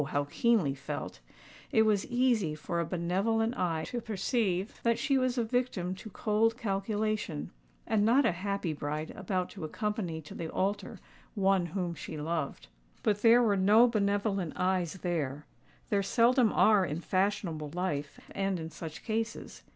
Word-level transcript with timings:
how 0.09 0.23
keenly 0.31 0.73
felt,—it 0.73 1.83
was 1.83 2.07
easy 2.07 2.55
for 2.55 2.79
a 2.79 2.85
benevolent 2.87 3.55
eye 3.55 3.83
to 3.87 4.01
perceive 4.01 4.79
that 4.81 4.97
she 4.97 5.15
was 5.15 5.37
a 5.37 5.43
victim 5.43 5.93
to 5.93 6.09
cold 6.09 6.57
calculation, 6.57 7.51
and 7.85 8.03
not 8.03 8.25
a 8.25 8.31
happy 8.31 8.73
bride 8.73 9.11
about 9.11 9.47
to 9.47 9.63
accompany 9.63 10.19
to 10.19 10.33
the 10.33 10.49
altar 10.49 10.97
one 11.35 11.67
whom 11.67 11.93
she 11.93 12.17
loved. 12.17 12.65
But 13.03 13.21
there 13.21 13.43
were 13.43 13.55
no 13.55 13.87
benevolent 13.87 14.53
eyes 14.55 14.93
there:—there 15.03 16.01
seldom 16.01 16.51
are 16.51 16.83
in 16.83 16.99
fashionable 16.99 17.69
life 17.75 18.19
and 18.31 18.59
in 18.59 18.71
such 18.71 19.03
cases. 19.03 19.61